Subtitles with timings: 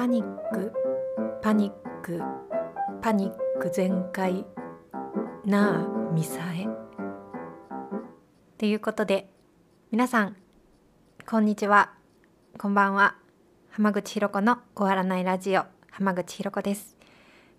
[0.00, 0.72] パニック
[1.42, 2.22] パニック
[3.02, 4.46] パニック全開
[5.44, 6.66] なあミサエ。
[8.56, 9.30] ということで
[9.90, 10.36] 皆さん
[11.28, 11.92] こんにちは。
[12.56, 13.16] こんばんは。
[13.68, 16.96] 浜口ひろ子の終わらないラジオ浜口ひろ子です、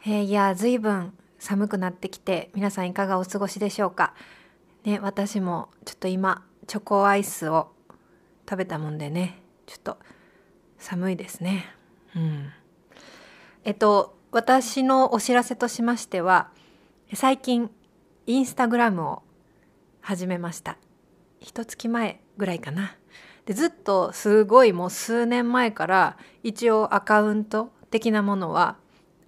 [0.03, 4.15] えー、いやずいぶん寒くなってきて皆さんいかがお過ごしでしょうか。
[4.83, 7.71] ね私もちょっと今チョコアイスを
[8.49, 9.99] 食べたもんでねちょっと
[10.79, 11.75] 寒いですね。
[12.15, 12.51] うん。
[13.63, 16.49] えっと私のお知らせとしましては
[17.13, 17.69] 最近
[18.25, 19.23] インスタグラムを
[20.01, 20.77] 始めました。
[21.39, 22.95] 一月前ぐらいかな。
[23.45, 28.77] でずっとすごいもう数年前から一応アカウント的なものは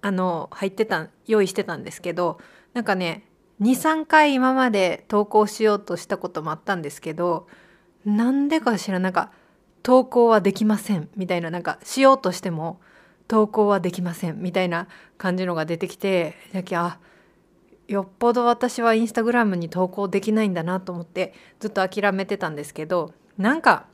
[0.00, 2.38] あの入ってた用意してたんですけど
[2.72, 3.24] なんかね
[3.60, 7.48] 23回今まで投稿しようとしたこともあったんですけど
[8.04, 9.32] なんでかしらなんか
[9.84, 12.80] 投稿はできませんみたいななんかしようとしても
[13.28, 16.98] 投稿はできませんみたいな感じのが出てきてだけあ
[17.86, 23.86] よっぽど私はインスタグラムに投稿できないんだなと思ってずっと諦めてたんですけどなんか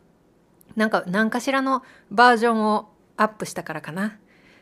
[0.77, 1.83] なんか何かしらの
[2.13, 4.17] バージョンをアップしたからかな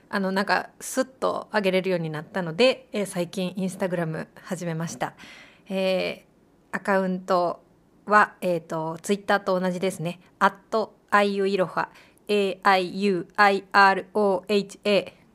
[0.09, 5.13] あのなんかスッと上げれるようになったので、えー、最近インスタグラム始めました、
[5.69, 7.61] えー、アカウント
[8.07, 10.21] は、えーと、ツイッターと同じですね。
[11.11, 11.89] アットアイユイロハ
[12.29, 13.33] AIUIROHA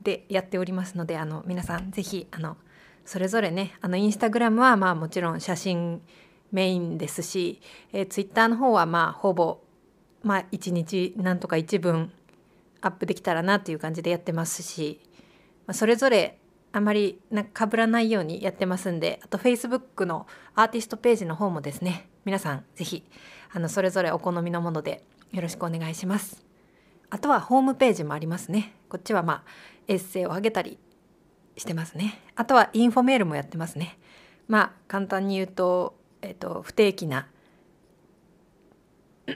[0.02, 2.56] でやっておりますので、あの皆さんぜひあの
[3.04, 6.00] それぞれね、あのインスタグラムはまあもちろん写真
[6.52, 7.60] メインですし、
[7.92, 9.58] えー、ツイッターの方はまあほぼ
[10.22, 12.12] まあ1日なんとか1分
[12.80, 15.00] アップできたらなという感じでやってますし、
[15.66, 16.38] まあ、それぞれ
[16.72, 23.04] あまりなんか被らないようにやってますんで、あと Facebook のアーティストページの方もですね、皆さんぜひ
[23.52, 25.04] あのそれぞれお好みのもので
[25.34, 26.44] よろしくお願いします。
[27.10, 28.72] あとはホームページもありますね。
[28.88, 29.42] こっちはまあ
[29.88, 30.78] エッセイをあげたり
[31.56, 32.22] してますね。
[32.36, 33.98] あとはインフォメールもやってますね。
[34.46, 37.26] まあ簡単に言うと、えっ、と不定期な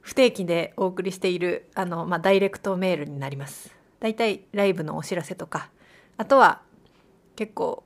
[0.00, 3.76] 不定期でお送りしているあの、まあ、ダイレクトメールになります。
[4.00, 5.68] だいたいライブのお知らせとか
[6.16, 6.62] あとは
[7.34, 7.84] 結構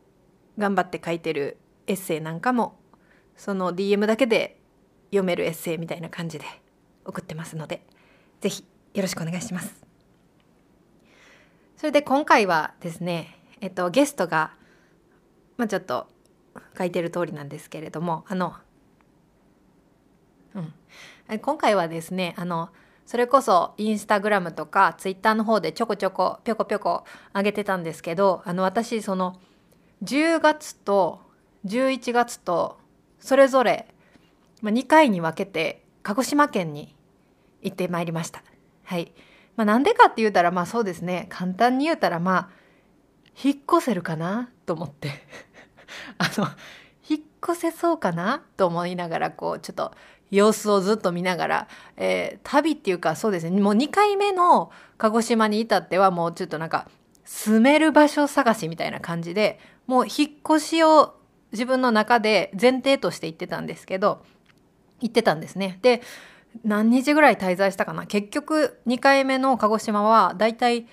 [0.56, 1.56] 頑張って書いてる
[1.88, 2.78] エッセイなんかも
[3.37, 4.59] その DM だけで
[5.10, 6.44] 読めるエッセイみたいな感じで
[7.04, 7.84] 送ってますので
[8.41, 9.91] 是非よろしくお願いします。
[11.76, 14.53] それで今回はですね、えっと、ゲストが、
[15.56, 16.09] まあ、ちょっと
[16.76, 18.54] 書いてる通りなんですけれどもあの、
[20.54, 22.69] うん、今回はですねあの
[23.06, 27.04] それこそインスタグラムとかツイッターの方でちょこちょこぴょこぴょこ
[27.34, 29.41] 上げてたんですけどあの私その
[30.04, 31.20] 10月と
[31.65, 32.78] 11月と
[33.19, 33.88] それぞれ
[34.69, 36.94] 2回に分けて鹿児島県に
[37.62, 38.43] 行ってまいりました。
[38.84, 39.12] はい。
[39.56, 41.26] まあ、なんでかって言うたらまあそうですね。
[41.31, 42.48] 簡単に言うたらまあ
[43.43, 44.50] 引っ越せるかな？
[44.66, 45.10] と思って。
[46.19, 46.49] あの
[47.09, 48.43] 引っ越せそうかな？
[48.56, 49.93] と思いながらこうちょっと
[50.31, 53.60] 様子をずっと見ながら、えー、旅っていうかそうですね。
[53.60, 56.88] もう2回目の鹿児島に至ってはもうちょっとなんか
[57.25, 61.15] 住める場所探しみたいな感じでもう引っ越しを
[61.53, 64.25] 自分の中で前提として行ってたんですけど
[65.00, 65.78] 行ってたんですね。
[65.83, 66.03] で
[66.65, 70.87] 何日ぐらい滞在したかな結局2回目の鹿児島はだいたい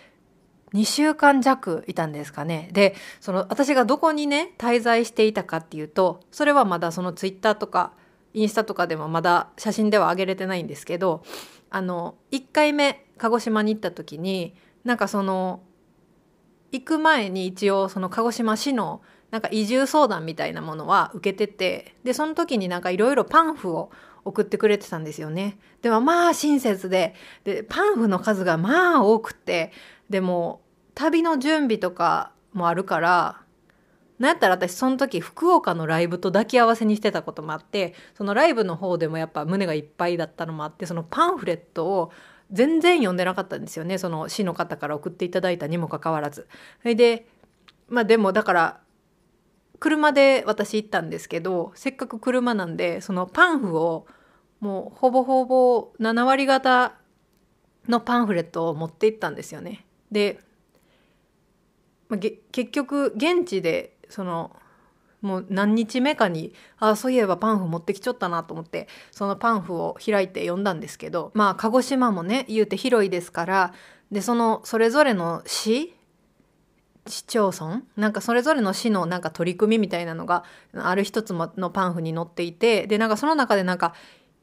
[0.73, 2.69] 2週間弱いたんですかね。
[2.73, 7.93] で、その私がどこにね、滞在していたかっていうと、それはまだそのツイッターとか
[8.37, 11.23] インスタとかでもまだ写真では上げれてないんですけど
[11.71, 14.53] あの1回目鹿児島に行った時に
[14.83, 15.61] なんかその
[16.71, 19.01] 行く前に一応その鹿児島市の
[19.31, 23.91] なんか移住相談みたいなものは受けててでその時になんかいろいろパンフを
[24.23, 25.57] 送ってくれてたんですよね。
[25.81, 29.71] でもまあ親切ででパンフの数がまあ多くて
[30.09, 30.61] でも
[30.95, 33.41] 旅の準備とかもあるから
[34.19, 42.11] なんやったら私その時福岡のライブと抱き合わせにしてたこともあってそのライブの方でもやっぱ胸がいっぱいだったのもあってそのパンフレットを
[42.51, 46.47] 全然読んでなかったんですよねその市の方から送っていただいたにもかかわらず。
[46.83, 47.27] で
[47.89, 48.79] まあでもだから
[49.79, 54.07] 車で私行ったんですけどせっかく車なんでそのパンフを
[54.59, 56.95] もうほぼほぼ7割方
[57.87, 59.85] のパンフレットを持って行ったんですよね。
[60.11, 60.39] で、
[62.09, 64.55] まあ、結局現地でその
[65.21, 73.73] もう何日目かにあそういえばパンフ持ってきちゃったなと思ってそのパンフを開いて読んだんですけどまあ鹿児島もね言うて広いですから
[74.11, 75.96] でそのそれぞれの市
[77.07, 80.43] 市町村なんかそれぞれの市のなんか取り組みみたいなのが
[80.75, 83.93] ある一つのパンフに載っていてでなんかその中でなんか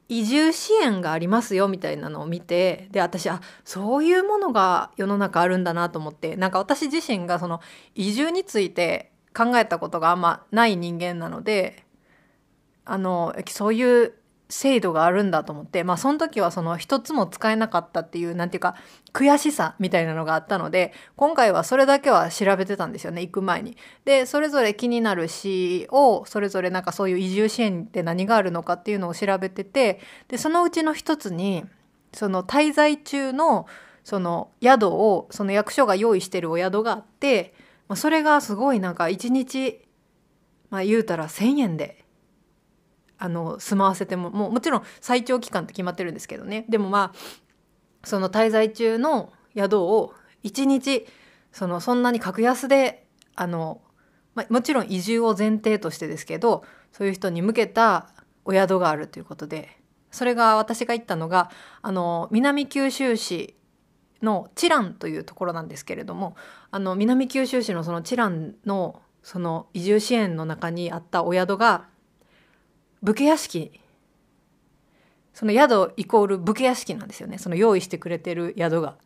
[0.09, 7.61] 移住支援がありますよみたいなのを見てで私あそういうものが世の中あるんだなと思ってなんか私自身がその
[7.95, 11.85] 移住について考えたことがあんまない人間なので
[12.85, 14.15] あのそういう
[14.49, 18.77] 制度があるんだと思ってまあその時はその一つも使えなかったっていうなんていうか
[19.13, 23.77] 悔しさみたいなのがあったので今回はそれだけは調べてたんですよね行く前に。
[24.05, 31.65] でそれぞれ気になる詩をそれぞれなんかそういう移住支援って何があるのかっていうのを調べててでそのうちの一つに
[32.13, 33.67] その滞在中の
[34.05, 37.55] その宿をその役所が用意してるお宿があって、
[37.89, 39.81] まあ、それがすごいなんか一日
[40.69, 42.04] まあ言うたら1,000円で
[43.19, 46.65] あの住まわせてももうもちろん最長期間って決まってるんですけどね。
[46.69, 50.15] でもまあその滞在中の宿を
[50.45, 51.07] 1日
[51.53, 53.81] そのそんなに格安であの、
[54.35, 58.09] まあ、もちろん移住を前提としてですけどそういう人に向けた
[58.45, 59.79] お宿があるということで
[60.11, 61.51] それが私が行ったのが
[61.83, 63.57] あの南九州市
[64.23, 66.37] のチランというところなんですけれども
[66.71, 71.87] あの南九州市のそのチランのその移住支援の中にあったお宿が
[73.05, 73.71] 武家屋敷。
[75.35, 77.37] その宿イコール武家屋敷なんですよね。
[77.37, 78.97] その用意してくれてる宿が。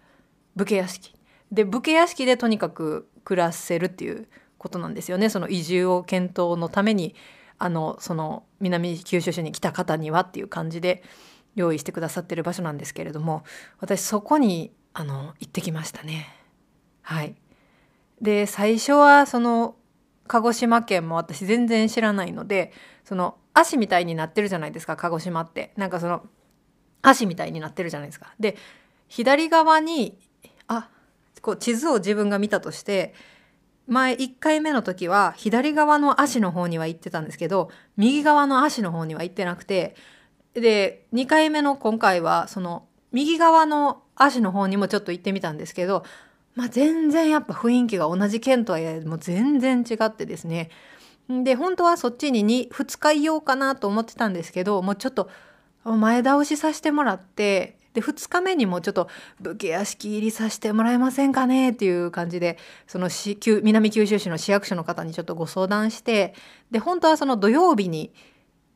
[0.54, 1.14] 武家屋敷。
[1.50, 5.28] で武家屋敷でとにかく暮らせるっていうことなんですよね。
[5.28, 7.16] その移住を検討のために
[7.58, 11.02] あのその南九州市に来た方にはっていう感じで
[11.56, 13.42] 用意してくださってる場所なんですけれども
[13.80, 16.28] 私そこにあの行ってきましたね。
[17.02, 17.34] はい。
[18.20, 19.74] で最初はその
[20.28, 22.72] 鹿児島県も私全然知らないので
[23.04, 25.72] その足みたいになってるじゃないですか鹿児島って。
[25.76, 26.22] なんかその
[27.02, 28.34] 足みたいになってるじゃないですか。
[28.38, 28.56] で
[29.08, 30.18] 左側に
[30.66, 30.88] あ
[31.40, 33.14] こう地図を自分が見たとして
[33.86, 39.96] 前1回目の時は左側の足の方には行ってたんですけど右側の足の方には行ってなくて
[40.54, 46.04] で2回目の今回はその右側の足の方にもちょっと行ってみたんですけど、
[46.54, 50.70] まあ、全然やっぱ雰囲気が同じ県とはいえもう全然違ってですね。
[51.28, 55.28] で本当はそっちに 2, 2日いようかなと思ってたんですけどもうちょっと
[55.84, 59.08] 前倒しさせてもらってで2日目にもちょっと
[59.40, 63.08] 武家屋敷入りさせてもらえませんかねっていう感じでその
[63.62, 66.34] 南九州市の市役所の方にちょっとご相談して
[66.70, 68.12] で本当はその土曜日に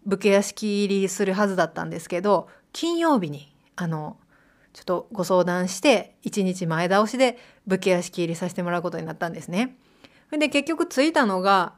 [0.07, 4.17] 武家屋敷入りするはずだったんですけど金曜日にあの
[4.73, 9.77] ちょっとご相談して1日前倒しで武家屋敷入りさせてもらうことになったんですね。
[10.31, 11.75] で結局着いたのが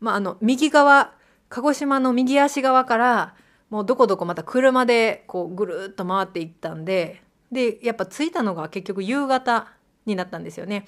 [0.00, 1.12] まあ、あの右側
[1.48, 3.34] 鹿児島の右足側から
[3.68, 9.68] もうどこどこまた車でこうぐるっと回っていったんででやっぱ着いたのが結局夕方
[10.06, 10.86] になったんですよね。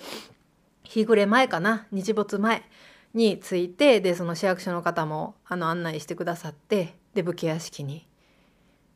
[0.84, 1.86] 日暮れ前かな？
[1.92, 2.62] 日没前
[3.14, 8.06] に着いてでその市役所の方もあの案内してくださってで武家屋敷に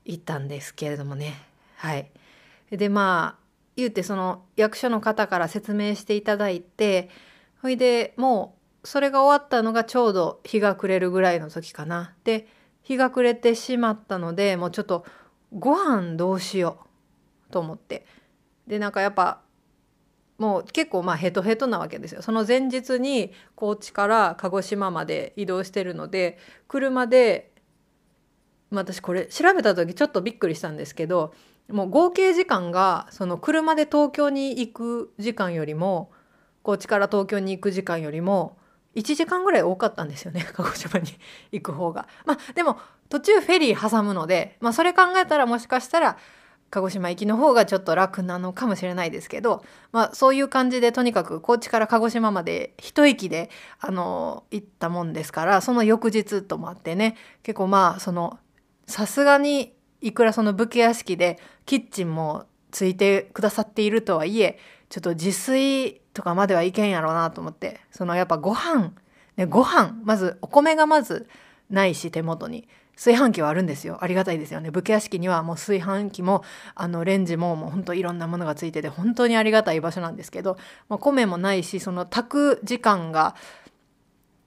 [0.04, 1.34] 行ったんですけれどもね。
[1.76, 2.10] はい。
[2.70, 3.42] でまあ
[3.76, 7.10] 言うてその役所の方から説明していただいて
[7.60, 8.55] ほいでもう
[8.86, 12.14] それが終わったのがちょうど日が暮れるぐらいの時かな。
[12.24, 12.46] で
[12.82, 15.04] 日が暮れてしまったのでもうちょっと
[15.52, 16.86] ご飯どうしよ
[17.48, 18.06] うと思って
[18.68, 19.40] でなんかやっぱ
[20.38, 26.38] もう結構まあヘトヘトなわけですよその前日に高知から鹿児島まで移動してるので
[26.68, 27.50] 車で、
[28.70, 31.34] まあ、私これ調べた時ちょっとびっくりしたんですけど
[31.68, 36.12] もう合計時間がその車で東京に行く時間よりも
[36.62, 38.58] 高知から東京に行く時間よりも
[38.96, 41.06] 1時間ぐらい多かったんですよね 鹿児島に
[41.52, 42.08] 行く方が。
[42.24, 46.16] まあでも途中フェリー挟むので、まあ、それ考えたらもしかしたら
[46.70, 58.38] 鹿児島行きの方がちょっと楽なのかもしれないですけど、まあ、そういう感じでとにかく高知から鹿児島まで一息であの行ったもんですからその翌日ともあってね結構まあその
[58.86, 67.78] さすがにいくらその武家屋敷でキッチンもついてくださっているとはいえちょっと自炊とかまではいけんやろうなと思って。
[67.90, 68.92] そのやっぱご飯。
[69.36, 70.00] ねご飯。
[70.02, 71.28] まずお米がまず
[71.68, 72.66] ないし手元に。
[72.96, 73.98] 炊飯器はあるんですよ。
[74.00, 74.70] ありがたいですよね。
[74.70, 76.42] 武家屋敷にはもう炊飯器も
[76.74, 80.56] あのレンジももうほんといろんなものがついてて本当にありがたい場所なんですけど、
[80.88, 83.36] まあ、米もないしその炊く時間が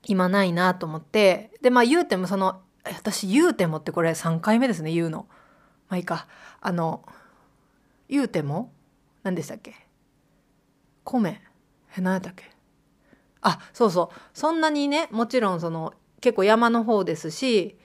[0.08, 1.52] 今ないなと思って。
[1.62, 5.28] でまあ言うてもその私言うてもってこれ3回目ですね言うの。
[5.88, 6.26] まあいいか。
[6.62, 7.06] あの
[8.10, 8.72] 言うても
[9.22, 9.76] 何でしたっけ？
[11.04, 11.40] 米。
[12.00, 12.46] え何やったっけ？
[13.42, 14.16] あそうそう。
[14.34, 17.78] そんなにねもちろんその結構山の方ですし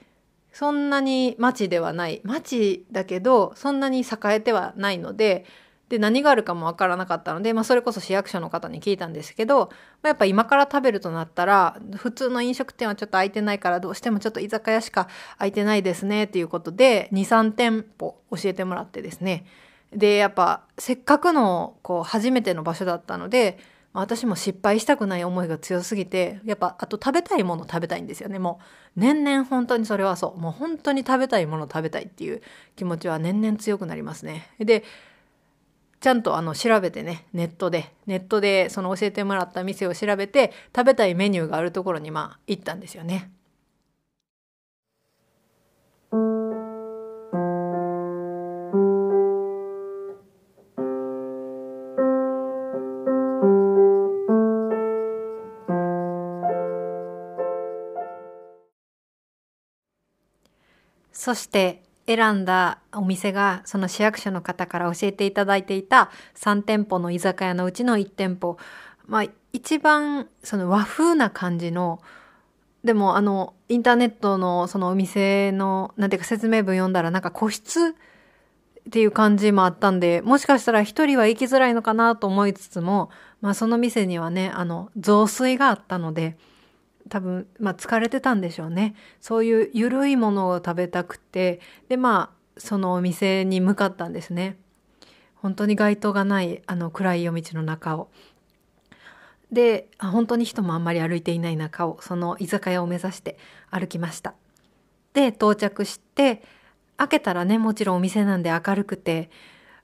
[0.51, 2.21] そんなに町ではない。
[2.23, 5.45] 町だけどそんなに栄えてはないので
[5.89, 9.69] で何があるかもわからなかったので、まあ、それこそ市役所の方に聞いたんですけど、
[10.01, 15.07] まあ、やっぱ今から食べるとなったら普通の飲食店はちょっと空いてないからどうしてもちょっと居酒屋しか
[15.37, 19.45] 空いてないですねっていうことで23店舗教えてもらってですね。
[19.93, 23.59] でやっぱせっかくのこう初めての場所だったので
[24.01, 28.39] 私も失敗したくない思いが強すぎてやっぱあと食べたいもの食べたいんですよね。
[28.39, 28.59] も
[28.95, 30.39] う年々本当にそれはそう。
[30.39, 32.41] もう本当に食べたいもの食べたいっていう
[32.75, 34.49] 気持ちは年々強くなりますね。
[34.59, 34.83] で
[36.01, 37.93] ちゃんとあの調べてねネットで。
[38.05, 43.31] ネットでその教えてもらった店を調べて食べたいメニューがあるところにまあ行ったんですよね。
[61.25, 68.57] そして選んだお店がその市役所の方から教えていただいていた3店舗の居酒屋のうちの1店舗。
[69.07, 71.99] まあ一番その和風な感じの
[72.83, 77.93] でもあのインターネットのそのお店のなんていうか説明文読んだらなんか個室っ
[78.91, 83.09] ていう感じもあったんでもしかしたら一人は行きづらいのかなと思いつつも
[83.41, 86.37] まあその店にはねあの雑炊があったので
[87.09, 88.95] 多分、まあ、疲れてたんでしょうね。
[89.21, 94.57] そういう緩いものを食べたくてでまあそのお店に向かったんですね。
[95.35, 98.09] 本当に街灯がないあの暗い夜道の中を。
[99.51, 103.37] で本当に人もあんまり歩いていない中をその居酒屋を目指して
[103.69, 104.33] 歩きました。
[105.13, 106.43] で到着して
[106.97, 109.29] 開けたらねもちろんお店なんで明るくて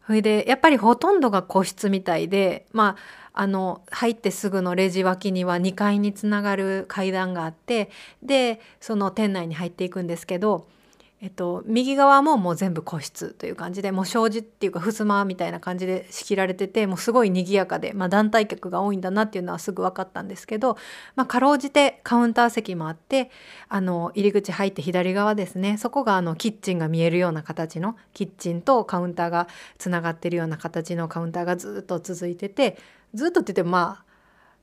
[0.05, 2.95] それでやっぱりほとんどが個室みたいでま
[3.33, 7.89] ああの入ってすぐのレジ脇には2階につながる階段があって
[8.21, 10.67] でその店内に入っていくんですけど、
[11.23, 20.77] えっと、右側ももう全部個室という感じでもう障子っていうか襖みたいな感じで仕切られててもうすごい賑やかで、まあ、団体客が多いんだなっていうのはすぐ分かったんですけど、
[21.15, 23.29] まあ、かろうじてカウンター席もあって
[23.69, 25.77] あの入り口入って左側ですね。
[25.77, 29.47] そこがあのキッチンが見えるような形のキッチンとカウンターが
[29.77, 32.79] つながってるような形のカウンターがずっと続いてて
[33.13, 34.10] ずっとって言ってもまあ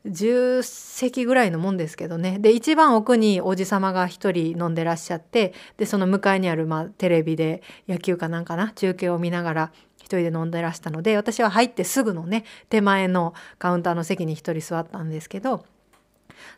[0.09, 2.39] 10席ぐらいのもんですけどね。
[2.39, 15.65] で一番奥におじ様が一人飲んでらっしゃってでその向かいにある、まあ、テレビで野球かなんかな中継を見ながら一人で飲んでらしたので私は入ってすぐのね手前のカウンターの席に一人座ったんですけど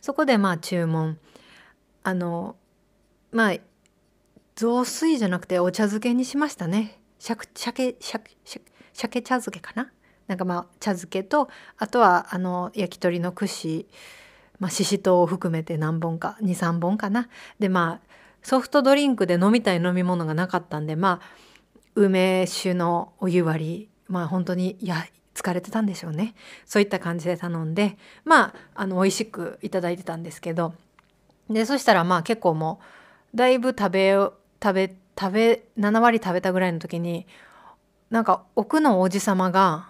[0.01, 1.19] そこでまあ注文。
[2.03, 2.57] あの
[3.33, 3.57] まあ
[4.57, 7.01] 雑炊じゃなくてお茶漬けにしましたね。
[7.19, 8.37] 鮭鮭鮭
[8.93, 9.91] 鮭茶漬けかな？
[10.31, 13.89] なんかまあ茶漬けとあとはあの焼き鳥の串
[14.61, 17.29] まあししとうを含めて何本か23本かな。
[17.59, 18.07] でまあ
[18.41, 21.27] ソフトドリンクで飲みたい飲み物がなかったんでまあ
[21.97, 26.37] 梅酒のお湯割りまあ本当にいや疲れてたんでしょうね。
[26.65, 30.75] そういった感じで頼んでまああの美味しくいただいてたんですけど。
[31.49, 32.79] でそしたらまあ結構も
[33.35, 34.13] うだいぶ食べ
[34.63, 37.27] 食べ食べ7割食べたぐらいの時に
[38.11, 39.90] なんか奥のおじさまが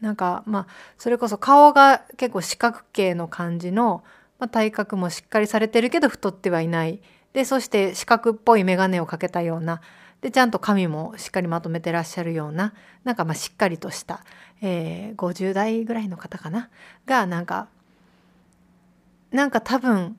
[0.00, 0.66] なんかまあ
[0.98, 4.02] それこそ顔が結構四角形の感じの、
[4.38, 7.00] まあ、体格もしっかりされてるけど太ってはいない。
[7.32, 9.80] でそして四角っぽい眼鏡をかけたような。
[10.20, 14.22] でちゃんと髪もしっかりまとめてらっしゃるようななんかまあしっかりとした、
[14.60, 16.68] えー、50代ぐらいの方かな。
[17.06, 17.68] がなんか
[19.30, 20.16] なんか多分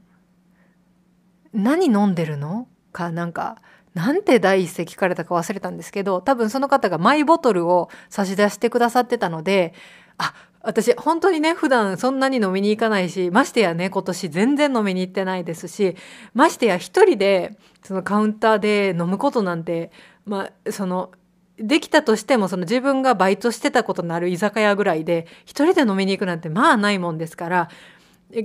[1.53, 2.67] 何飲んでるの？
[2.91, 3.61] かなんか
[3.93, 9.73] なんて第一声聞かれたか忘れたんですけど多分その方がマイボトルを差し出してくださってたので
[10.17, 15.95] あ私本当にね普段そんなに飲みに行かないしましてやね今年全然飲みに行ってないですし
[16.33, 19.91] ましてや一人でそのカウンターで飲むことなんて
[20.25, 21.11] まあその
[21.57, 27.69] できたとしてもその自分がバイトしてたことのある居酒屋ぐらいで一人で飲みに行くなんてまあないもんですから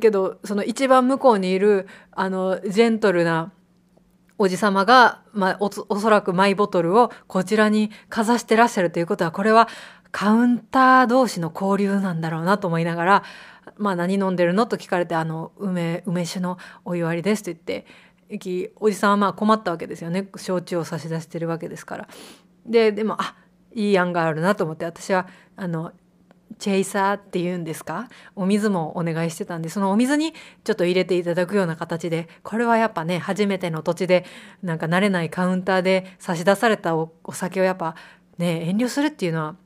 [0.00, 3.52] けどその一番向こうにいるあのジェントルな
[4.38, 9.68] おじ様が、まあお、おそらくマイボトルをこちらにかざしてらっしゃるということは、これは
[10.12, 13.22] カウンター同士の交流なんだろうなと思いながら、
[13.76, 17.86] まあ何飲んでるのと聞かれて、あの、梅、梅酒のお湯割りですと言って、
[18.76, 20.28] おじさんはまあ困ったわけですよね。
[20.36, 22.08] 焼酎を差し出してるわけですから。
[22.64, 23.36] で、でも、あ、
[23.74, 25.92] いい案があるなと思って、私は、あの、
[26.58, 28.08] チェイサーっていうんですか？
[28.34, 30.32] お水もお願いしてたんでそのお水に
[30.64, 34.24] ちょっと入れていただくような形でこれはやっぱね初めての土地で
[34.62, 37.94] なんか慣れないカウンターで差し出されたお酒をやっぱ
[38.38, 39.56] ね遠慮するっていうのは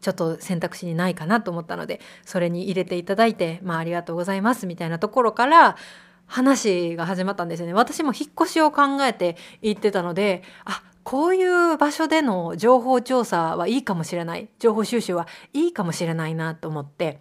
[0.00, 5.76] ちょっと選択肢にないかなと思ったのでそれに入れていただいてまあありがとうございますみたいなところから
[6.26, 7.74] 話が始まったんですよね。
[7.74, 14.48] 私も引っ越しを考えて行ってたのであこういう場所での情報調査はいいかもしれない。
[14.58, 17.20] 情報収集はいいかもしれないなと思って。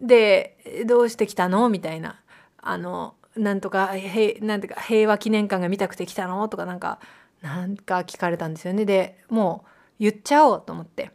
[0.00, 2.20] でどうしてきたのみたいな。
[2.58, 6.98] あのなんとか平なんてか平和記念館が見たくて来たのとかなんか
[7.42, 8.84] なんか聞かれたんですよね。
[8.84, 9.70] でもう
[10.00, 11.12] 言っちゃおうと思って。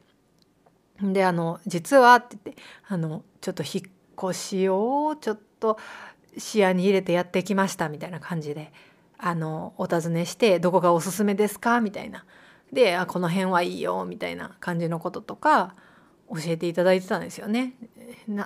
[1.01, 5.77] であの実はって言ってあのちょっと引っ越しをちょっと
[6.37, 8.71] 視野に入れてやってきましたみたいな感じで。
[9.21, 12.25] あのお尋ねして「どこがおすすめですか?」みたいな
[12.73, 15.75] であ「この辺はいいよ」みたいな感じのこととか
[16.33, 17.73] 教えていただいてたんですよね。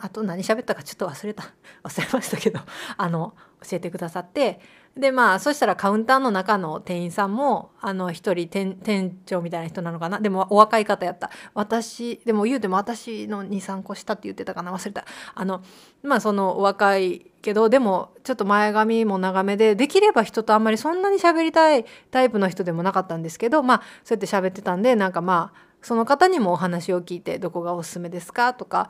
[0.01, 1.43] あと何喋ったかちょっと忘れた。
[1.83, 2.59] 忘れましたけど。
[2.97, 4.59] あの教えてくださって。
[4.95, 10.19] でまあそしたらカウンターの中の店員さんもあの一人店長みたいな人なのかな。
[10.19, 11.29] でもお若い方やった。
[11.53, 14.71] 私でも言うても私の23個下って言ってたかな。
[14.73, 15.05] 忘れた。
[15.33, 15.61] あの
[16.01, 28.53] まあそのお若いけどでもちょっと前髪も長めでできれば人とあんまりそんなに喋りたいタイプの人でもなかったんですけどまあそうやって喋ってたんでなんかまあその方にもお話を聞いてどこがおすすめですか？
[28.53, 28.89] とか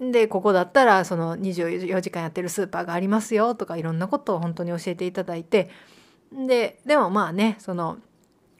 [0.00, 5.70] でここだったらその24時間やってるスーパーがありますよとかいろんなことを本当に教えていただいて
[6.32, 7.98] ででもまあねその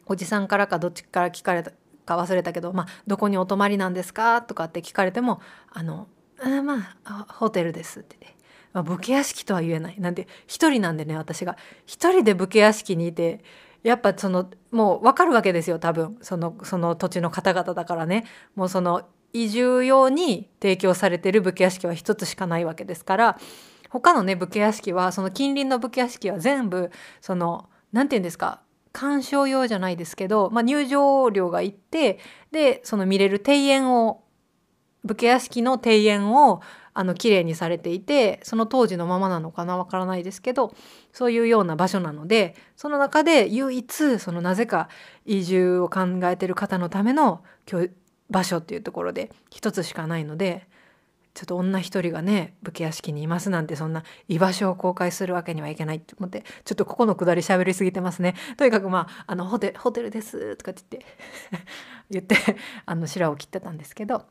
[0.05, 1.71] おじさんからかどっちから聞かれた
[2.05, 4.41] か忘れたけど、まあ、どこにお泊まりなんですか？
[4.43, 5.41] とかって聞かれても
[5.73, 6.07] 「あの
[6.43, 8.35] あまあホテルです」って言って。
[8.73, 9.95] まあ、武家屋敷とは言えない。
[10.01, 11.55] なんで、一人なんでね、私が。
[11.85, 13.41] 一人で武家屋敷にいて、
[13.87, 16.17] やっぱその、もうわかるわけですよ、多分。
[16.21, 18.25] その、その土地の方々だからね。
[18.55, 23.37] もうその、移住用に提供されてる武家屋敷は一つしかないわけですから
[23.89, 26.89] 他のね武家屋敷はその近隣の武家屋敷は全部
[27.19, 28.61] その何て言うんですか
[28.93, 32.19] 鑑賞用じゃないですけど、まあ、入場料が行って
[32.53, 34.23] でその見れる庭園を
[35.03, 36.61] 武家屋敷の庭園を
[36.95, 40.73] あの綺麗にされていてその当時のままなのかなわからないですけど
[41.11, 44.87] そういうような場所なのでその中で唯一そのなぜか
[45.25, 47.43] 移住を考えてる方のための
[48.29, 50.67] 場所っていうところで一つしかないので
[51.33, 58.35] ちょっと女一人がね武家屋敷にいますなんてそんな居場所を公開するわけにはいけないって思ってちょっとここのくだり喋りすぎてますね。
[58.55, 61.01] とにかくまああのホテホテルですとかって
[62.09, 64.25] 言って 言ってあの白を切ってたんですけど。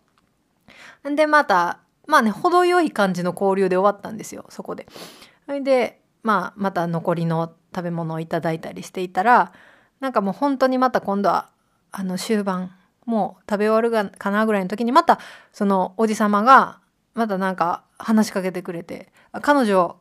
[1.04, 4.86] でまたまあね程よい感じの交流で終わったんですよそこで。
[5.46, 9.52] それでまあまた残りの食べ物をいただいたりしていたら
[10.00, 11.50] なんかもう本当にまた今度は
[11.92, 12.72] あの終盤
[13.04, 15.18] もう食べ終わるかなぐらいの時にまた
[15.52, 16.80] そのおじさまが
[17.14, 19.12] またなんか話しかけてくれて
[19.42, 19.96] 「彼女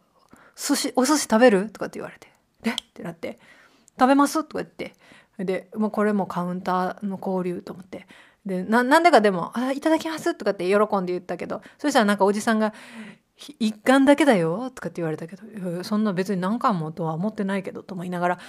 [0.56, 2.32] 寿司お寿司食べる?」とかって言われて
[2.63, 2.72] 「え？
[2.72, 3.39] っ?」てなって
[4.00, 4.94] 「食べます?」とか言って
[5.39, 8.08] でもうこれもカウンターの交流と思って
[8.45, 12.73] でななんでかでも「あいただきます」とかって喜んで言ったけどそしたらなんかおじさんが
[13.60, 18.39] 「一貫だけだよ」とかって言われたけどそんな別に何貫もとは思ってないけどと思いながら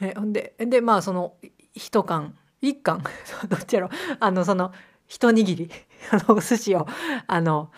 [0.00, 1.34] えほんででまあその
[1.74, 3.02] 一貫一貫
[3.48, 4.72] どっちやろあのその
[5.06, 5.70] 一握り
[6.10, 6.86] あのお寿司を
[7.26, 7.70] あの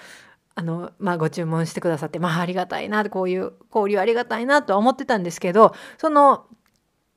[0.54, 6.46] あのまあご注文してくださってまあありがたいなこういう交流ありがたいなとは思ってたんですけどその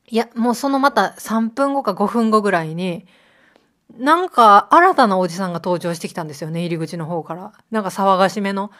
[0.07, 3.05] いやもうそのまた3分後か5分後ぐらいに
[3.97, 8.71] なんか新たなおじさんが登場してきたんですよね入り口の方からなんか騒がしめの。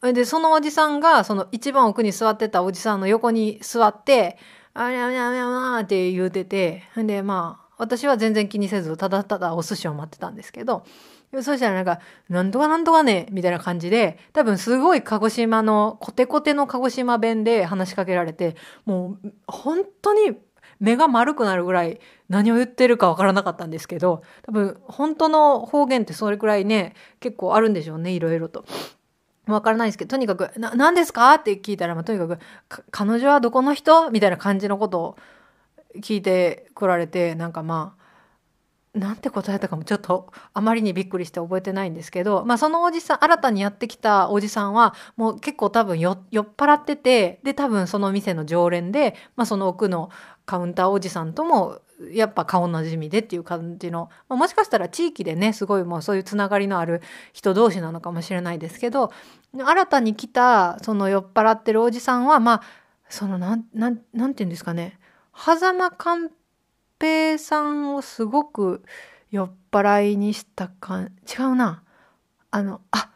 [0.00, 4.38] でそのおじさんがその一番奥に座ってたおじさんの横に座って
[4.72, 10.84] 「ありゃりゃりゃって言うててでまあ私は全然気にせず、ただただお寿司を待ってたんですけど、
[11.42, 20.36] そしたらなんか、なんとかなんとかね、みたいな感じで、多分すごい鹿児島の、コテコテの鹿児島弁で話しかけられて、もう、本当に
[20.80, 28.64] 目が丸くなるぐらい何を言ってるかわからなかったんですけど、多分本当の方言ってそれくらいね、結構あるんでしょうね、いろいろと。
[29.46, 31.32] わからないですけど、とにかく、な、何ですか？
[31.34, 32.38] って聞いたら、まあ、とにかく、
[32.90, 34.10] 彼女はどこの人？
[34.10, 35.16] みたいな感じのことを
[36.00, 37.94] 聞いてこられてなんかま
[38.94, 50.10] あなんて答えたかもちょっとあまりにびっくりして覚えてないんですけど、まあ、そのおじさん新たにやってきたおじさんはもう結構多分酔っ払っててで多分その店の常連で、まあ、その奥の
[50.48, 57.02] カウンターおじさんともやっぱ顔なじみでっていう感じの、まあ、もしかしたら地域でねすごいもうそういうつながりのある
[57.34, 59.12] 人同士なのかもしれないですけど
[59.52, 62.62] 新たに来たその酔っ払ってるおじさんはまあ
[63.10, 64.98] そのなんなんなんて言うんですかね。
[65.34, 66.30] 狭間寛
[66.98, 68.82] 平さんをすごく
[69.30, 71.82] 酔っ払いにした感違うな。
[72.50, 73.10] あのあ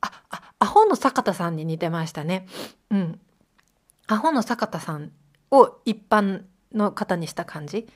[0.00, 2.46] ああアホの坂田さんに似てましたね。
[2.90, 3.20] うん。
[4.06, 5.12] アホの坂田さん
[5.50, 6.44] を一般
[6.74, 7.88] の方にした感じ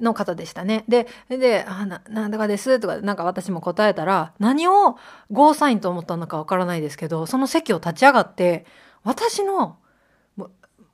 [0.00, 0.84] の方でしたね。
[0.88, 4.96] で、で、あな、なんだかですとか、なんか私も答えたら、何を
[5.30, 8.64] ゴーサインと思ったのかわからないですけど、その席を立ち上がって、
[9.02, 9.78] 私の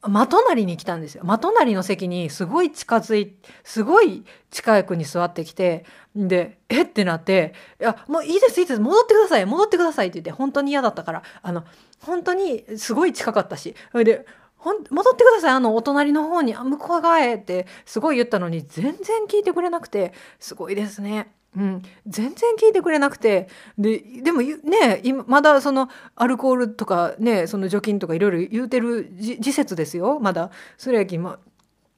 [0.08, 1.24] 真隣に来たんですよ。
[1.24, 11.64] 真隣の席にすごい近づい、すごい近くに座ってきて、で、えってなって、いや、もういいです、いいです、戻ってください、戻ってくださいって言って、本当に嫌だったから、あの、
[12.00, 14.26] 本当にすごい近かったし、それで、
[14.64, 15.52] 戻ってください。
[15.52, 21.32] あのお隣の方にあ向こう側へってすごい言ったのに全然聞いてくれなくてすごいですね。
[21.56, 23.48] うん、全然聞いてくれなくて
[23.78, 30.50] ででもね今まだそのアルコールとかねその除菌とかいろいろ言うてる時節ですよまだ。
[30.76, 31.38] それやきま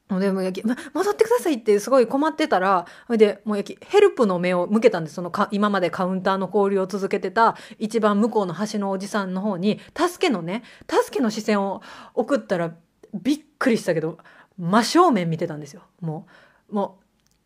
[0.08, 5.16] でもやき、ま、戻ってくださいってすごい困ってたらでもうやきヘルプの目を向けたんです。
[5.16, 11.82] そのか今までカウンターの交流を続けてた一番向こうの端のおじさんの方に助けのね助けの視線を
[12.14, 12.72] 送ったら
[13.14, 14.18] びっくりしたけど
[14.58, 15.82] 真正面見てたんですよ。
[16.00, 16.26] も
[16.70, 16.98] うも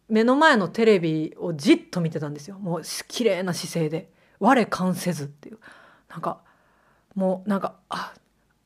[0.08, 2.58] う目の前のテレビをじっと見てたんですよ。
[2.58, 4.10] もう綺麗な姿勢で。
[4.40, 5.58] 我関せずっていう。
[6.08, 6.40] なんか
[7.14, 8.12] もうなんかあ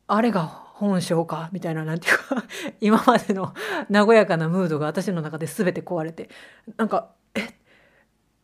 [0.07, 2.45] あれが本性かみたいななんていうか
[2.81, 3.55] 今までの
[3.91, 6.29] 和やかなムードが私の中で全て壊れて
[6.77, 7.55] なんかえ？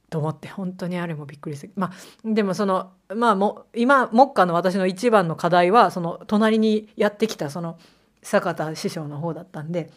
[0.08, 1.92] と思って本当にあれもびっくりするまあ
[2.24, 7.78] でもそのまあも今目下の私の一番の課題はその隣にやってきたその
[8.22, 9.90] 坂田師匠の方だったんで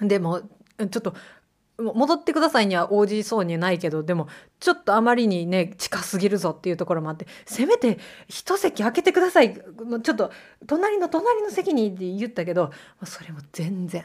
[0.00, 1.14] でもちょっと
[1.78, 4.28] 戻ってくださいには応じそうにないけどでも
[4.60, 9.54] ちょっとあまりにね近すぎるぞっていうところもあってせめて一席空けてください。
[9.54, 10.30] ちょっと
[10.66, 12.70] 隣の隣の席にって言ったけど
[13.04, 14.04] それも全然。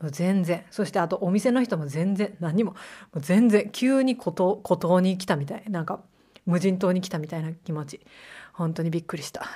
[0.00, 0.64] もう全然。
[0.70, 2.72] そしてあとお店の人も全然何も。
[2.72, 2.78] も
[3.14, 3.70] う全然。
[3.70, 5.64] 急に孤島孤島に来たみたい。
[5.68, 6.00] なんか
[6.46, 8.00] 無人島に来たみたいな気持ち。
[8.52, 9.46] 本当にびっくりした。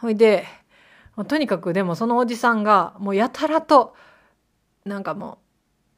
[0.00, 0.44] ほいで
[1.26, 3.94] とにかくでもそのおじさんがもうやたらと
[4.84, 5.38] なんかもう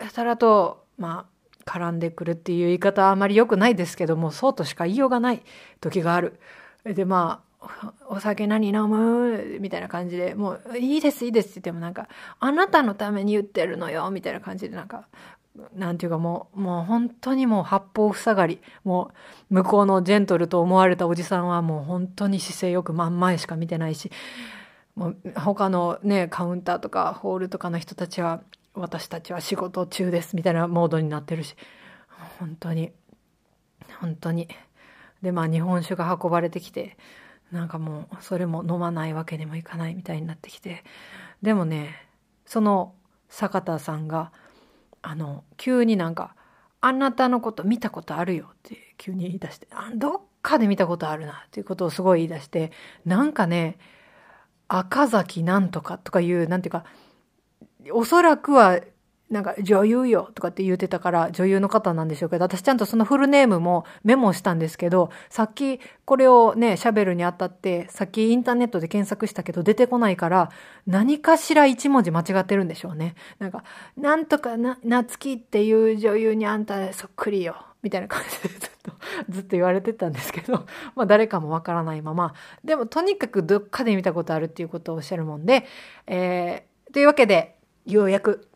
[0.02, 1.26] やたらとま
[1.64, 5.42] あ絡んでくるっていう言い方はあまり良くないですけどもそうとしか言いようがない
[5.80, 6.40] 時がある。
[6.84, 9.58] でまあお酒何飲む？
[9.60, 12.08] みたいな感じでもういいですいいですって言ってもなんか
[12.40, 15.06] あなたのために言ってるのよみたいな感じでなんか
[15.76, 19.12] なんていうかもうもう本当にもう八方塞がりも
[19.50, 24.10] う向こうのジェントルと思われたおじさんはもう本当に姿勢よく真ん前しか見てないし
[24.96, 28.40] もう他のねカウンターとかホールとかの人たちは
[28.74, 31.56] 私たちは仕事中ですみたいなモードになってるし
[32.38, 32.92] 本当に
[34.00, 34.48] 本当に。
[35.22, 36.96] でまあ日本酒が運ばれてきて
[37.52, 40.84] なんかもうそれも飲まないわけにもいかないみたいになってきて。
[41.42, 42.08] でもね
[42.46, 42.94] その
[43.28, 44.32] 坂田さんが
[45.02, 46.36] あの急になんか
[46.80, 52.70] 「あなたのこと見たことあるよ」って急に言い出して「あどっかで見たことあるな」っていうことをすごい言い出して
[53.04, 53.78] なんかね
[54.68, 56.84] 赤崎なんとかとかいうなんていうか
[57.90, 58.80] おそらくは
[59.32, 70.50] なんか女優よとかって言ってたから女優の方なんでしょうけど、私ちゃんとそのフルネームもメモしたんですけど、さっきこれをね、シャベルにあたって、さっきインターネットで検索したけど出てこないから、
[70.86, 73.14] 何かしら一文字間違ってるんでしょうね。
[73.38, 73.64] なんか、
[73.96, 77.56] なんとかな、なつきっていう女優にあんたそっくりよ。
[77.82, 78.92] みたいな感じでずっと、
[79.30, 85.64] ずっと言われてたんですけど、 まあ誰かもわからないまま、でもとにかくどっかで見たことあるっていうことをおっしゃるもんで、
[86.06, 88.46] えー、というわけで、ようやく、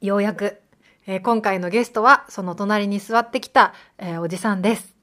[0.00, 0.60] ようやく、
[1.06, 4.94] えー、今回のゲストは、その隣に座ってきた、えー、おじさんです。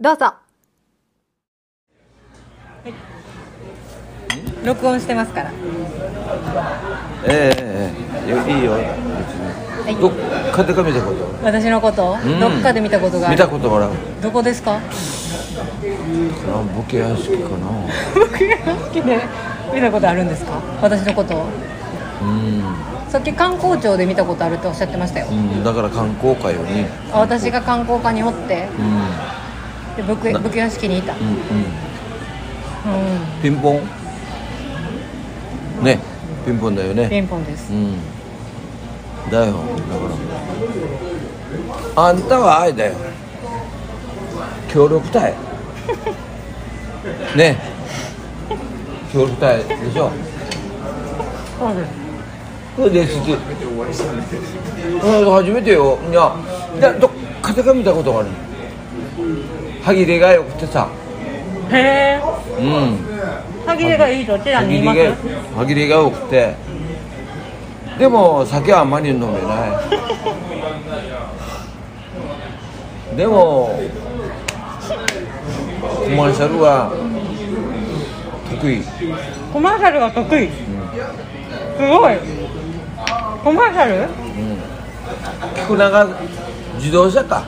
[0.00, 0.26] どうぞ。
[0.26, 0.40] は
[2.84, 2.92] い、
[4.66, 5.52] 録音してますから。
[7.26, 7.92] ええ
[8.26, 8.72] ええいいよ。
[8.72, 8.78] は
[9.90, 10.12] い、どっ
[10.54, 11.24] かでか見たこと？
[11.44, 14.80] 私のこと、うん、どっかで見たことが見たことがあるどこですか？
[16.76, 17.66] ボケ屋敷かな。
[18.14, 18.56] ボケ屋
[18.90, 19.20] 敷で
[19.74, 20.60] 見たことあるんですか？
[20.82, 21.44] 私のこと
[23.08, 26.88] さっき観光庁で見たことあるっておっしゃってましたよ、うん、だから観光課よね。
[27.12, 31.28] 私が観光課におって、うん、で武家武家屋敷にいた、うんうん。
[31.28, 31.30] う
[33.38, 33.80] ん、ピンポン？
[35.84, 36.00] ね。
[36.44, 37.08] ピンポンだよね。
[37.08, 37.96] ピンポンです、うん、
[39.30, 39.52] だよ。
[39.52, 39.62] だか
[41.96, 42.08] ら。
[42.08, 42.94] あんたはあれだよ。
[44.68, 45.34] 協力隊。
[47.36, 47.56] ね。
[49.12, 50.10] 協力隊でしょ。
[51.60, 52.03] そうです
[52.76, 53.18] そうです
[55.30, 55.98] 初めてよ。
[56.10, 56.34] いや
[56.76, 57.10] いやどっ
[57.40, 58.28] かでか見たことがある。
[59.82, 60.88] 歯切れがよくてさ。
[61.70, 62.20] へえ。
[62.58, 62.98] うん。
[63.66, 64.98] 歯切れがいいとちらにいます
[65.56, 66.54] 歯切れがよくて。
[67.98, 69.32] でも酒はあんまり飲めな
[73.12, 73.16] い。
[73.16, 73.78] でも
[75.78, 76.90] コマーシャルは
[78.50, 78.82] 得意。
[79.52, 82.14] コマーシャルが得意、うん、すごい
[83.44, 84.08] コマーシャル、うん、
[85.66, 86.06] 福永
[86.76, 87.44] 自動車か。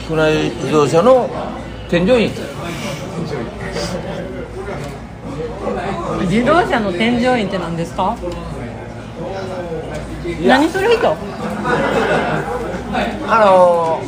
[0.00, 1.28] 菊名自動車の
[1.90, 2.30] 添乗員。
[6.20, 8.16] 自動車の添乗員って何ですか？
[10.46, 11.16] 何する人？
[13.28, 14.00] あの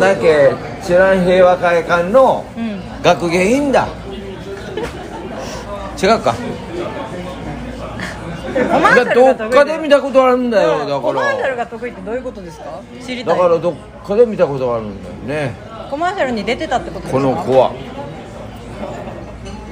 [0.00, 2.80] かんけ知らん平和会館のうん。
[3.02, 3.86] 学芸員だ
[6.02, 6.34] 違うか。
[8.54, 12.80] コマーシャルいやどっかで見たことあるんだよだかコマーシャルらが得意ってどういうことですか？
[13.04, 13.74] 知りたいだからどっ
[14.06, 15.54] かで見たことあるんだよね。
[15.90, 17.18] コマーシャルに出てたってことですか？
[17.18, 17.72] この子は。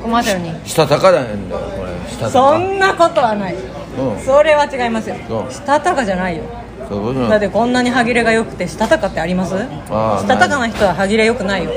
[0.03, 0.69] コマーシャルに。
[0.69, 2.11] したたかなんだよこれ。
[2.11, 3.55] したたそかんなことはない。
[3.55, 4.21] うん。
[4.21, 5.17] それは違いますよ。
[5.29, 6.43] そうしたたかじゃないよ。
[6.89, 9.55] そういうことだなんってこんなに歯切れが良くてしたたかってあります？
[9.91, 11.71] あしたたかな人は歯切れ良くないよ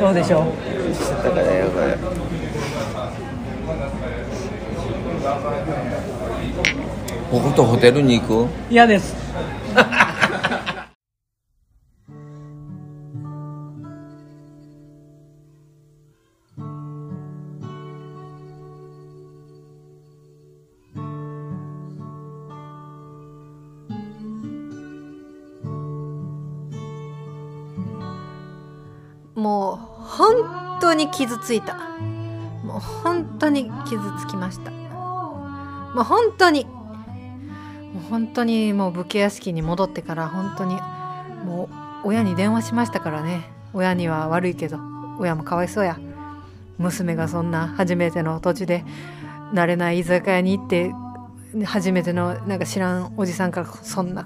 [0.00, 0.40] どうでしょ
[0.90, 0.94] う？
[0.94, 1.96] したたかだよこれ
[7.30, 8.46] こことホテルに行く？
[8.70, 9.14] 嫌です
[30.16, 31.74] 本当に傷ついた。
[32.64, 34.70] もう本当に傷つきました。
[34.70, 36.70] もう本当にも
[38.00, 40.76] う本当にもう武家屋敷に戻ってから本当に
[41.44, 41.68] も
[42.04, 43.50] う親に電話しましたからね。
[43.74, 44.78] 親には悪いけど
[45.18, 45.98] 親もかわいそうや。
[46.78, 48.84] 娘がそんな初めての土地で
[49.52, 50.92] 慣れない居酒屋に行って
[51.64, 54.24] 初めてのなんか知らんおじさんからそんな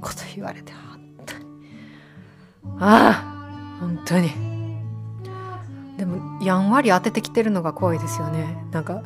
[0.00, 1.44] こと言われて本当に。
[2.80, 3.24] あ
[3.78, 4.51] あ本当に。
[6.42, 8.66] やんわり当ててきてるのが怖いですよね。
[8.70, 9.02] なんか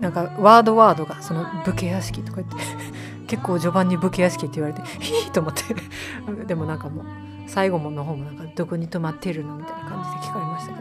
[0.00, 2.56] なんかワードワードがその武家屋敷とか言って
[3.28, 5.62] 結構序盤に武家屋敷って言われてヒーと思って。
[6.46, 7.04] でもなんかもう
[7.46, 10.80] 最後もの方もなんかどこに泊まってるのみたいな感じで聞かれましたけ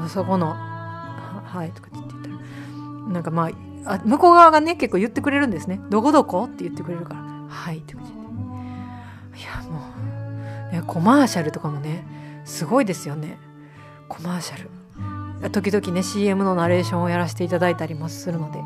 [0.00, 3.50] どそこのははいとかって言ったらなんかま
[3.84, 5.80] ああ向こう側がね結構言ってくれるんですね。
[5.90, 8.18] どこどこって言ってくれるからはいって感じで。
[8.18, 9.80] いやも
[10.70, 13.38] う、ね、コマーシャルとかもねすごいですよね。
[14.08, 14.70] コマーシャル。
[15.52, 18.60] 時々ね CM のナレーションをやらせていただいたりもするので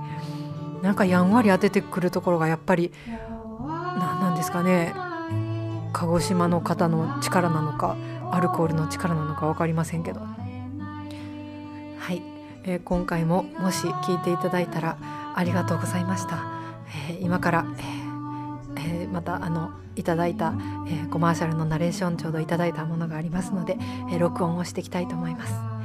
[0.83, 4.95] なんかやんわり当ててくるところがやっぱりなんなんですかね。
[5.93, 7.97] 鹿児島の方の力なのか
[8.31, 10.21] アルコールの力なのか分かりませんけど。
[10.21, 10.27] は
[12.13, 12.23] い、
[12.65, 14.97] えー今回ももし聞いていただいたら
[15.35, 16.39] ありがとうございました、
[17.09, 20.55] えー今から、えーえーまたあのいただいた、
[20.87, 23.77] えーコマーシャルのナレーションちょうどいただいたものがありますので、
[24.11, 25.80] えー録音をしていきたいと思います。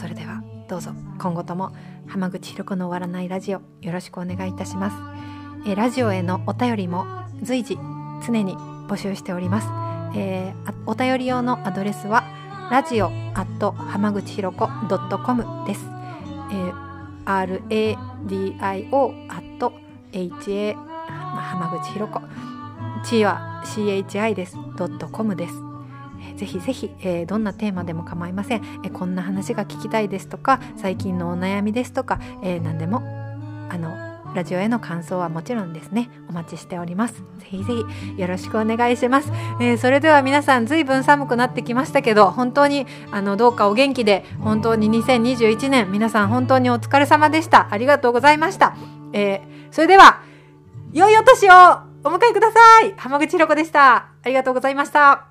[0.00, 1.72] それではどうぞ今後とも
[2.06, 4.96] 浜口ひろ子の終わらないラジオよろしくお願いいたします。
[5.66, 7.04] えラジオへのお便りも
[7.42, 7.76] 随時
[8.26, 8.56] 常に
[8.88, 9.68] 募集しております、
[10.18, 12.24] えーあお便り用のアドレスは
[12.70, 14.70] ラジオアット浜口ひろこ
[15.24, 15.86] .com です、
[16.50, 16.72] えー
[17.26, 19.74] RADIO アット
[20.12, 20.82] HA ま
[21.36, 22.22] あ浜口ひろこ
[23.04, 24.56] ちは CHI です
[25.12, 25.69] .com です。
[26.36, 33.02] ぜひぜひ、えーどんなテーマでも構いません、えーこんな話が聞きたいですとか最近のお悩みですとか、えー何でも
[33.70, 36.08] あのラジオへの感想はもちろんですね。
[36.28, 37.14] お待ちしております。
[37.14, 37.72] ぜひぜ
[38.14, 47.68] ひよろしくお願いします、えそれでは皆さんずいぶん寒くなってきましたけど本当にあのどうかお元気で本当に2021年皆さん本当にお疲れ様でした。
[47.70, 48.76] ありがとうございました、
[49.12, 50.22] えそれでは
[50.92, 51.52] 良いお年を
[52.04, 52.94] お迎えください。
[52.96, 53.96] 浜口ひろ子でした。
[53.96, 55.29] ありがとうございました。